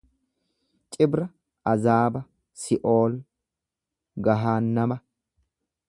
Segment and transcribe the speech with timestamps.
[0.91, 1.25] Cibra
[1.73, 2.21] azaaba,
[2.63, 3.13] si'ool,
[4.25, 4.97] gahaannama.